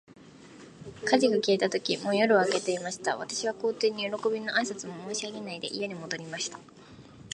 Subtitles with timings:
[1.05, 3.17] 火事が消えたとき、もう夜は明けていました。
[3.17, 6.57] 私は皇帝に、よろこびの挨拶も申し上げないで、家に戻りました。